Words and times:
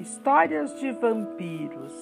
Histórias 0.00 0.80
de 0.80 0.92
vampiros. 0.92 1.92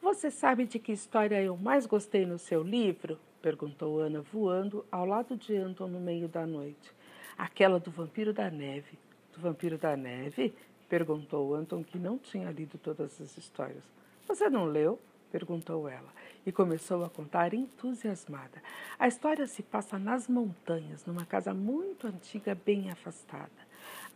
Você 0.00 0.30
sabe 0.30 0.64
de 0.64 0.78
que 0.78 0.92
história 0.92 1.42
eu 1.42 1.58
mais 1.58 1.84
gostei 1.84 2.24
no 2.24 2.38
seu 2.38 2.62
livro? 2.62 3.18
perguntou 3.42 4.00
Ana, 4.00 4.22
voando 4.22 4.82
ao 4.90 5.04
lado 5.04 5.36
de 5.36 5.54
Anton 5.58 5.88
no 5.88 6.00
meio 6.00 6.26
da 6.26 6.46
noite. 6.46 6.90
Aquela 7.36 7.78
do 7.78 7.90
vampiro 7.90 8.32
da 8.32 8.50
neve. 8.50 8.98
Do 9.34 9.42
vampiro 9.42 9.76
da 9.76 9.94
neve? 9.94 10.54
perguntou 10.88 11.54
Anton, 11.54 11.84
que 11.84 11.98
não 11.98 12.16
tinha 12.16 12.50
lido 12.50 12.78
todas 12.78 13.20
as 13.20 13.36
histórias. 13.36 13.84
Você 14.26 14.48
não 14.48 14.64
leu? 14.64 14.98
Perguntou 15.30 15.88
ela, 15.88 16.12
e 16.44 16.52
começou 16.52 17.04
a 17.04 17.10
contar 17.10 17.54
entusiasmada. 17.54 18.62
A 18.98 19.08
história 19.08 19.46
se 19.46 19.62
passa 19.62 19.98
nas 19.98 20.28
montanhas, 20.28 21.04
numa 21.04 21.24
casa 21.24 21.52
muito 21.52 22.06
antiga, 22.06 22.54
bem 22.54 22.90
afastada. 22.90 23.66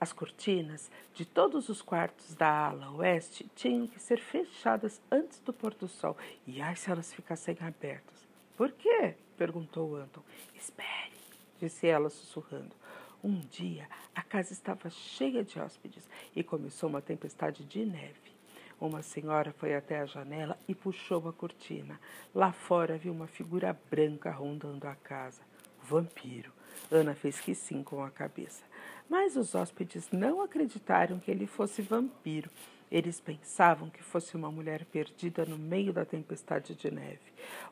As 0.00 0.12
cortinas 0.12 0.90
de 1.14 1.24
todos 1.24 1.68
os 1.68 1.82
quartos 1.82 2.34
da 2.34 2.68
ala 2.68 2.90
oeste 2.92 3.50
tinham 3.54 3.86
que 3.86 4.00
ser 4.00 4.18
fechadas 4.18 5.00
antes 5.10 5.40
do 5.40 5.52
pôr 5.52 5.74
do 5.74 5.88
sol, 5.88 6.16
e 6.46 6.60
ai 6.60 6.76
se 6.76 6.90
elas 6.90 7.12
ficassem 7.12 7.56
abertas. 7.60 8.26
Por 8.56 8.72
quê? 8.72 9.14
perguntou 9.36 9.96
Anton. 9.96 10.22
Espere, 10.54 11.12
disse 11.58 11.86
ela 11.86 12.10
sussurrando. 12.10 12.74
Um 13.22 13.40
dia 13.40 13.86
a 14.14 14.22
casa 14.22 14.52
estava 14.52 14.88
cheia 14.88 15.44
de 15.44 15.60
hóspedes 15.60 16.08
e 16.34 16.42
começou 16.42 16.88
uma 16.88 17.02
tempestade 17.02 17.64
de 17.64 17.84
neve. 17.84 18.39
Uma 18.80 19.02
senhora 19.02 19.52
foi 19.52 19.74
até 19.74 20.00
a 20.00 20.06
janela 20.06 20.58
e 20.66 20.74
puxou 20.74 21.28
a 21.28 21.32
cortina. 21.32 22.00
Lá 22.34 22.50
fora 22.50 22.96
viu 22.96 23.12
uma 23.12 23.26
figura 23.26 23.78
branca 23.90 24.30
rondando 24.30 24.88
a 24.88 24.94
casa. 24.94 25.42
Vampiro. 25.82 26.50
Ana 26.90 27.14
fez 27.14 27.38
que 27.38 27.54
sim 27.54 27.82
com 27.82 28.02
a 28.02 28.10
cabeça. 28.10 28.64
Mas 29.08 29.36
os 29.36 29.54
hóspedes 29.54 30.08
não 30.10 30.40
acreditaram 30.40 31.18
que 31.18 31.30
ele 31.30 31.46
fosse 31.46 31.82
vampiro. 31.82 32.48
Eles 32.90 33.20
pensavam 33.20 33.90
que 33.90 34.02
fosse 34.02 34.34
uma 34.34 34.50
mulher 34.50 34.84
perdida 34.86 35.44
no 35.44 35.58
meio 35.58 35.92
da 35.92 36.04
tempestade 36.04 36.74
de 36.74 36.90
neve. 36.90 37.20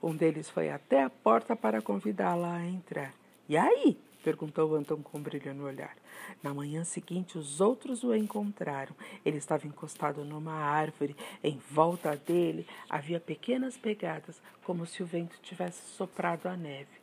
Um 0.03 0.15
deles 0.15 0.50
foi 0.50 0.70
até 0.70 1.03
a 1.03 1.11
porta 1.11 1.56
para 1.56 1.81
convidá-la 1.81 2.55
a 2.55 2.67
entrar. 2.67 3.15
E 3.48 3.56
aí? 3.56 3.98
Perguntou 4.29 4.77
Anton 4.77 5.03
com 5.03 5.23
brilho 5.23 5.55
no 5.55 5.65
olhar. 5.65 5.97
Na 6.43 6.53
manhã 6.53 6.84
seguinte, 6.84 7.39
os 7.39 7.62
outros 7.62 8.05
o 8.05 8.15
encontraram. 8.15 8.95
Ele 9.25 9.39
estava 9.39 9.67
encostado 9.67 10.23
numa 10.23 10.53
árvore. 10.53 11.17
Em 11.43 11.59
volta 11.71 12.15
dele 12.15 12.67
havia 12.91 13.19
pequenas 13.19 13.79
pegadas, 13.79 14.39
como 14.65 14.84
se 14.84 15.03
o 15.03 15.06
vento 15.06 15.39
tivesse 15.43 15.95
soprado 15.95 16.47
a 16.47 16.55
neve. 16.59 16.99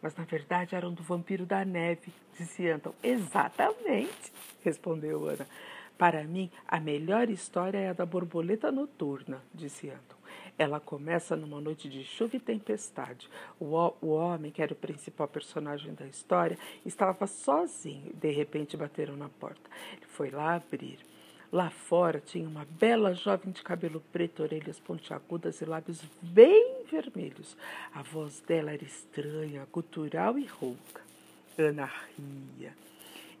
Mas 0.00 0.14
na 0.14 0.22
verdade 0.22 0.76
eram 0.76 0.94
do 0.94 1.02
vampiro 1.02 1.44
da 1.44 1.64
neve, 1.64 2.12
disse 2.38 2.68
Anton. 2.68 2.94
Exatamente, 3.02 4.32
respondeu 4.62 5.26
Ana. 5.26 5.48
Para 5.98 6.22
mim, 6.22 6.48
a 6.68 6.78
melhor 6.78 7.28
história 7.28 7.78
é 7.78 7.88
a 7.88 7.92
da 7.92 8.06
borboleta 8.06 8.70
noturna, 8.70 9.42
disse 9.52 9.90
Anton. 9.90 10.17
Ela 10.58 10.80
começa 10.80 11.36
numa 11.36 11.60
noite 11.60 11.88
de 11.88 12.02
chuva 12.02 12.36
e 12.36 12.40
tempestade. 12.40 13.30
O, 13.60 13.76
o 14.02 14.08
homem, 14.08 14.50
que 14.50 14.60
era 14.60 14.72
o 14.72 14.76
principal 14.76 15.28
personagem 15.28 15.94
da 15.94 16.04
história, 16.04 16.58
estava 16.84 17.28
sozinho 17.28 18.12
de 18.12 18.30
repente 18.32 18.76
bateram 18.76 19.16
na 19.16 19.28
porta. 19.28 19.70
Ele 19.92 20.06
foi 20.06 20.30
lá 20.30 20.56
abrir. 20.56 20.98
Lá 21.50 21.70
fora 21.70 22.20
tinha 22.20 22.46
uma 22.46 22.66
bela 22.78 23.14
jovem 23.14 23.52
de 23.52 23.62
cabelo 23.62 24.02
preto, 24.12 24.42
orelhas 24.42 24.78
pontiagudas 24.80 25.60
e 25.60 25.64
lábios 25.64 26.02
bem 26.20 26.84
vermelhos. 26.90 27.56
A 27.94 28.02
voz 28.02 28.40
dela 28.40 28.72
era 28.72 28.84
estranha, 28.84 29.66
gutural 29.72 30.38
e 30.38 30.44
rouca. 30.44 31.00
Ana 31.56 31.90
ria. 32.16 32.74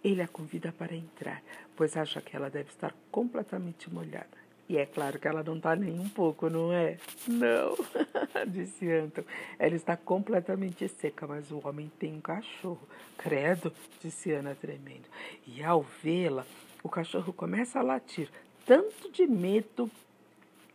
Ele 0.02 0.22
a 0.22 0.28
convida 0.28 0.72
para 0.72 0.94
entrar, 0.94 1.42
pois 1.76 1.96
acha 1.96 2.20
que 2.20 2.34
ela 2.34 2.48
deve 2.48 2.70
estar 2.70 2.94
completamente 3.10 3.92
molhada. 3.92 4.47
E 4.68 4.76
é 4.76 4.84
claro 4.84 5.18
que 5.18 5.26
ela 5.26 5.42
não 5.42 5.56
está 5.56 5.74
nem 5.74 5.98
um 5.98 6.08
pouco, 6.10 6.50
não 6.50 6.70
é? 6.72 6.98
Não, 7.26 7.74
disse 8.46 8.90
Anton. 8.90 9.22
Ela 9.58 9.74
está 9.74 9.96
completamente 9.96 10.86
seca, 10.88 11.26
mas 11.26 11.50
o 11.50 11.66
homem 11.66 11.90
tem 11.98 12.12
um 12.12 12.20
cachorro. 12.20 12.86
Credo, 13.16 13.72
disse 14.02 14.30
Ana 14.30 14.54
tremendo. 14.54 15.06
E 15.46 15.64
ao 15.64 15.82
vê-la, 15.82 16.44
o 16.82 16.88
cachorro 16.88 17.32
começa 17.32 17.78
a 17.78 17.82
latir, 17.82 18.28
tanto 18.66 19.10
de 19.10 19.26
medo 19.26 19.90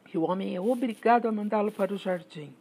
que 0.06 0.18
o 0.18 0.24
homem 0.24 0.56
é 0.56 0.62
obrigado 0.62 1.28
a 1.28 1.32
mandá-lo 1.32 1.72
para 1.72 1.94
o 1.94 1.98
jardim. 1.98 2.52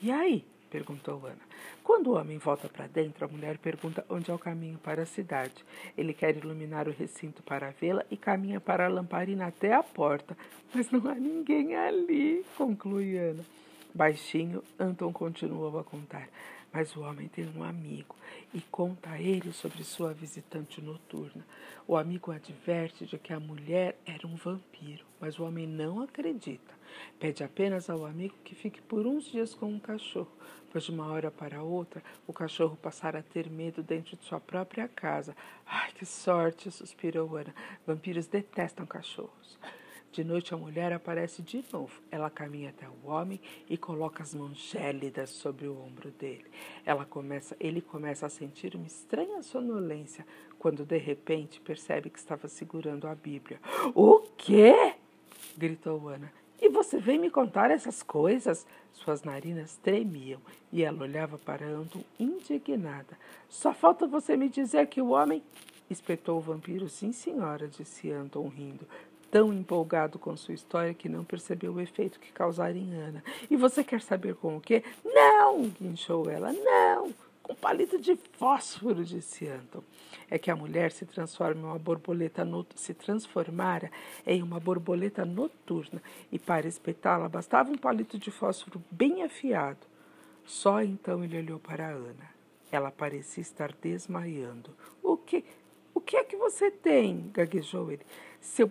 E 0.00 0.12
aí? 0.12 0.44
Perguntou 0.70 1.26
Ana. 1.26 1.40
Quando 1.82 2.08
o 2.08 2.16
homem 2.16 2.38
volta 2.38 2.68
para 2.68 2.86
dentro, 2.86 3.24
a 3.24 3.28
mulher 3.28 3.58
pergunta 3.58 4.04
onde 4.08 4.30
é 4.30 4.34
o 4.34 4.38
caminho 4.38 4.78
para 4.78 5.02
a 5.02 5.06
cidade. 5.06 5.64
Ele 5.98 6.14
quer 6.14 6.36
iluminar 6.36 6.88
o 6.88 6.92
recinto 6.92 7.42
para 7.42 7.70
vê-la 7.70 8.04
e 8.10 8.16
caminha 8.16 8.60
para 8.60 8.86
a 8.86 8.88
lamparina 8.88 9.46
até 9.46 9.72
a 9.72 9.82
porta. 9.82 10.36
Mas 10.72 10.90
não 10.90 11.10
há 11.10 11.14
ninguém 11.14 11.74
ali, 11.74 12.44
conclui 12.56 13.18
Ana. 13.18 13.44
Baixinho, 13.92 14.62
Anton 14.78 15.12
continuou 15.12 15.78
a 15.78 15.84
contar. 15.84 16.28
Mas 16.72 16.94
o 16.94 17.00
homem 17.00 17.26
tem 17.26 17.48
um 17.56 17.64
amigo 17.64 18.14
e 18.54 18.60
conta 18.60 19.10
a 19.10 19.20
ele 19.20 19.52
sobre 19.52 19.82
sua 19.82 20.14
visitante 20.14 20.80
noturna. 20.80 21.44
O 21.86 21.96
amigo 21.96 22.30
adverte 22.30 23.04
de 23.04 23.18
que 23.18 23.32
a 23.32 23.40
mulher 23.40 23.98
era 24.06 24.26
um 24.26 24.36
vampiro, 24.36 25.04
mas 25.20 25.38
o 25.38 25.44
homem 25.44 25.66
não 25.66 26.00
acredita. 26.00 26.72
Pede 27.18 27.42
apenas 27.42 27.90
ao 27.90 28.04
amigo 28.04 28.34
que 28.44 28.54
fique 28.54 28.80
por 28.80 29.06
uns 29.06 29.24
dias 29.24 29.54
com 29.54 29.74
o 29.74 29.80
cachorro, 29.80 30.30
pois 30.70 30.84
de 30.84 30.90
uma 30.90 31.06
hora 31.06 31.30
para 31.30 31.62
outra 31.62 32.02
o 32.26 32.32
cachorro 32.32 32.76
passará 32.76 33.18
a 33.18 33.22
ter 33.22 33.50
medo 33.50 33.82
dentro 33.82 34.16
de 34.16 34.24
sua 34.24 34.40
própria 34.40 34.86
casa. 34.88 35.36
Ai, 35.66 35.90
que 35.92 36.06
sorte! 36.06 36.70
suspirou 36.70 37.36
Ana. 37.36 37.54
Vampiros 37.86 38.26
detestam 38.26 38.86
cachorros. 38.86 39.58
De 40.12 40.24
noite 40.24 40.52
a 40.52 40.56
mulher 40.56 40.92
aparece 40.92 41.40
de 41.40 41.64
novo. 41.72 42.02
Ela 42.10 42.28
caminha 42.28 42.70
até 42.70 42.88
o 42.88 43.08
homem 43.08 43.40
e 43.68 43.76
coloca 43.76 44.24
as 44.24 44.34
mãos 44.34 44.58
gélidas 44.58 45.30
sobre 45.30 45.68
o 45.68 45.80
ombro 45.80 46.10
dele. 46.10 46.46
Ela 46.84 47.04
começa, 47.04 47.56
ele 47.60 47.80
começa 47.80 48.26
a 48.26 48.28
sentir 48.28 48.74
uma 48.74 48.88
estranha 48.88 49.40
sonolência 49.40 50.26
quando 50.58 50.84
de 50.84 50.98
repente 50.98 51.60
percebe 51.60 52.10
que 52.10 52.18
estava 52.18 52.48
segurando 52.48 53.06
a 53.06 53.14
Bíblia. 53.14 53.60
O 53.94 54.18
quê? 54.36 54.94
gritou 55.56 56.08
Ana. 56.08 56.32
E 56.60 56.68
você 56.68 56.98
vem 56.98 57.18
me 57.18 57.30
contar 57.30 57.70
essas 57.70 58.02
coisas? 58.02 58.66
Suas 58.92 59.22
narinas 59.22 59.76
tremiam 59.76 60.40
e 60.72 60.82
ela 60.82 61.02
olhava 61.02 61.38
para 61.38 61.64
Anton 61.66 62.02
indignada. 62.18 63.16
Só 63.48 63.72
falta 63.72 64.08
você 64.08 64.36
me 64.36 64.48
dizer 64.48 64.88
que 64.88 65.00
o 65.00 65.10
homem. 65.10 65.40
Espetou 65.88 66.38
o 66.38 66.40
vampiro. 66.40 66.88
Sim, 66.88 67.10
senhora, 67.10 67.66
disse 67.66 68.12
Anton 68.12 68.46
rindo 68.46 68.86
tão 69.30 69.52
empolgado 69.52 70.18
com 70.18 70.36
sua 70.36 70.54
história 70.54 70.94
que 70.94 71.08
não 71.08 71.24
percebeu 71.24 71.72
o 71.72 71.80
efeito 71.80 72.18
que 72.18 72.32
causara 72.32 72.76
em 72.76 72.92
Ana. 72.94 73.22
E 73.50 73.56
você 73.56 73.84
quer 73.84 74.02
saber 74.02 74.34
com 74.34 74.56
o 74.56 74.60
quê? 74.60 74.82
Não! 75.04 75.68
guinchou 75.68 76.28
ela. 76.28 76.52
Não! 76.52 77.14
Com 77.42 77.54
palito 77.54 77.98
de 77.98 78.16
fósforo, 78.34 79.04
disse 79.04 79.48
Anton. 79.48 79.82
É 80.30 80.38
que 80.38 80.50
a 80.50 80.56
mulher 80.56 80.92
se 80.92 81.04
transforma 81.04 81.60
em 81.60 81.64
uma 81.64 81.78
borboleta 81.78 82.44
not... 82.44 82.68
se 82.76 82.94
transformara 82.94 83.90
em 84.26 84.42
uma 84.42 84.60
borboleta 84.60 85.24
noturna 85.24 86.02
e 86.30 86.38
para 86.38 86.68
espetá-la 86.68 87.28
bastava 87.28 87.70
um 87.70 87.76
palito 87.76 88.18
de 88.18 88.30
fósforo 88.30 88.82
bem 88.90 89.24
afiado. 89.24 89.86
Só 90.44 90.82
então 90.82 91.24
ele 91.24 91.38
olhou 91.38 91.58
para 91.58 91.88
Ana. 91.88 92.30
Ela 92.70 92.90
parecia 92.90 93.42
estar 93.42 93.72
desmaiando. 93.72 94.70
O 95.02 95.16
que? 95.16 95.44
O 95.92 96.00
que 96.00 96.16
é 96.16 96.24
que 96.24 96.36
você 96.36 96.70
tem? 96.70 97.30
gaguejou 97.32 97.90
ele. 97.90 98.06
Seu 98.40 98.70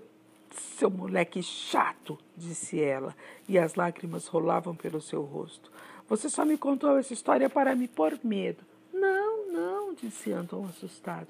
seu 0.52 0.90
moleque 0.90 1.42
chato, 1.44 2.18
disse 2.36 2.82
ela, 2.82 3.16
e 3.48 3.58
as 3.58 3.76
lágrimas 3.76 4.28
rolavam 4.28 4.76
pelo 4.76 5.02
seu 5.02 5.22
rosto. 5.24 5.72
Você 6.08 6.30
só 6.30 6.44
me 6.44 6.58
contou 6.58 6.98
essa 6.98 7.14
história 7.14 7.50
para 7.50 7.76
me 7.76 7.88
pôr 7.88 8.18
medo. 8.24 8.64
Não, 8.94 9.52
não, 9.52 9.94
disse 9.94 10.32
Anton 10.32 10.66
assustado. 10.66 11.28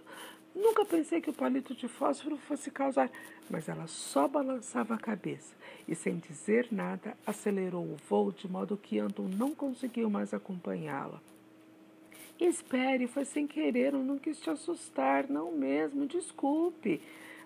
Nunca 0.55 0.83
pensei 0.85 1.21
que 1.21 1.29
o 1.29 1.33
palito 1.33 1.75
de 1.75 1.87
fósforo 1.87 2.37
fosse 2.37 2.71
causar. 2.71 3.09
Mas 3.49 3.67
ela 3.67 3.87
só 3.87 4.27
balançava 4.27 4.93
a 4.93 4.99
cabeça 4.99 5.53
e, 5.87 5.95
sem 5.95 6.17
dizer 6.17 6.67
nada, 6.71 7.15
acelerou 7.25 7.83
o 7.83 7.97
voo 8.07 8.31
de 8.31 8.47
modo 8.47 8.77
que 8.77 8.99
Anton 8.99 9.27
não 9.37 9.53
conseguiu 9.53 10.09
mais 10.09 10.33
acompanhá-la. 10.33 11.21
Espere, 12.39 13.07
foi 13.07 13.25
sem 13.25 13.45
querer, 13.45 13.93
eu 13.93 14.03
não 14.03 14.17
quis 14.17 14.39
te 14.39 14.49
assustar, 14.49 15.27
não 15.29 15.51
mesmo, 15.51 16.07
desculpe 16.07 17.01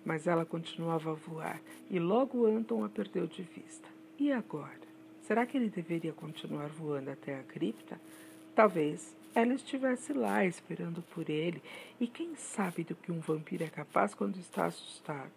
mas 0.06 0.28
ela 0.28 0.46
continuava 0.46 1.12
a 1.12 1.16
voar 1.16 1.62
e 1.90 2.00
logo 2.00 2.46
Anton 2.46 2.84
a 2.84 2.90
perdeu 2.90 3.28
de 3.28 3.44
vista. 3.44 3.88
E 4.20 4.32
agora? 4.32 4.84
Será 5.22 5.46
que 5.46 5.58
ele 5.58 5.70
deveria 5.70 6.14
continuar 6.14 6.68
voando 6.68 7.10
até 7.10 7.40
a 7.40 7.44
cripta? 7.44 8.00
Talvez 8.56 9.16
ela 9.34 9.54
estivesse 9.54 10.14
lá 10.14 10.46
esperando 10.46 11.02
por 11.02 11.30
ele, 11.30 11.62
e 12.00 12.06
quem 12.08 12.36
sabe 12.36 12.84
do 12.84 12.96
que 12.96 13.12
um 13.12 13.20
vampiro 13.20 13.64
é 13.64 13.68
capaz 13.68 14.14
quando 14.14 14.38
está 14.38 14.66
assustado? 14.66 15.32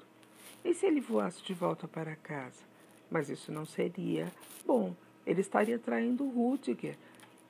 E 0.65 0.75
se 0.75 0.85
ele 0.87 1.01
voasse 1.01 1.43
de 1.43 1.55
volta 1.55 1.89
para 1.89 2.17
casa? 2.17 2.63
Mas 3.11 3.31
isso 3.31 3.53
não 3.53 3.65
seria 3.65 4.31
bom. 4.67 4.95
Ele 5.25 5.41
estaria 5.41 5.79
traindo 5.79 6.29
Rudiger. 6.29 6.97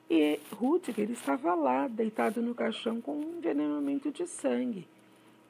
E 0.08 0.38
Rudiger 0.52 1.10
estava 1.10 1.54
lá, 1.54 1.88
deitado 1.88 2.40
no 2.40 2.54
caixão 2.54 3.00
com 3.00 3.16
um 3.16 3.38
envenenamento 3.38 4.12
de 4.12 4.26
sangue. 4.26 4.86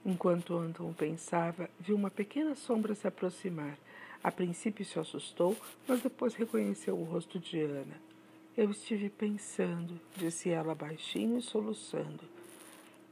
Enquanto 0.08 0.56
Anton 0.56 0.92
pensava, 0.92 1.68
viu 1.80 1.96
uma 1.96 2.12
pequena 2.12 2.54
sombra 2.54 2.94
se 2.94 3.08
aproximar. 3.08 3.76
A 4.22 4.30
princípio 4.30 4.84
se 4.84 4.96
assustou, 5.00 5.56
mas 5.88 6.00
depois 6.00 6.36
reconheceu 6.36 6.96
o 6.96 7.02
rosto 7.02 7.40
de 7.40 7.60
Ana. 7.60 8.00
Eu 8.56 8.70
estive 8.70 9.10
pensando, 9.10 10.00
disse 10.16 10.48
ela 10.48 10.76
baixinho 10.76 11.38
e 11.38 11.42
soluçando. 11.42 12.20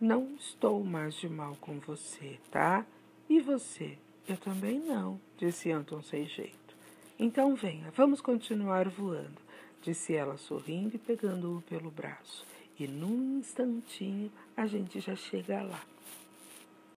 Não 0.01 0.37
estou 0.39 0.85
mais 0.85 1.17
de 1.17 1.29
mal 1.29 1.57
com 1.61 1.81
você, 1.81 2.39
tá? 2.53 2.87
E 3.29 3.41
você? 3.41 3.99
Eu 4.29 4.37
também 4.37 4.79
não, 4.79 5.21
disse 5.37 5.73
Anton 5.73 6.01
sem 6.01 6.29
jeito. 6.29 6.77
Então 7.19 7.57
venha, 7.57 7.91
vamos 7.91 8.21
continuar 8.21 8.89
voando, 8.89 9.41
disse 9.83 10.15
ela 10.15 10.37
sorrindo 10.37 10.95
e 10.95 10.99
pegando-o 10.99 11.61
pelo 11.63 11.91
braço. 11.91 12.47
E 12.79 12.87
num 12.87 13.41
instantinho 13.41 14.31
a 14.57 14.65
gente 14.65 15.01
já 15.01 15.17
chega 15.17 15.61
lá. 15.61 15.94